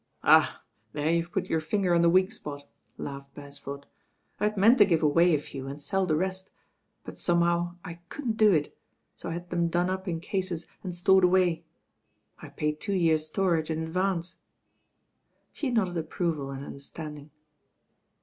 [0.23, 0.47] "Ahl
[0.93, 2.67] there you've put your finger on the weak spot,"
[2.97, 3.85] laughed Beresford.
[4.39, 6.49] "I had meant to give away a few and sell the rest;
[7.05, 8.75] but somehow I couldn't do it,
[9.15, 11.65] so I had them done up in cases and stored away.
[12.41, 14.37] I paid two years' storage in advance."
[15.53, 17.29] She nodded approval and understanding.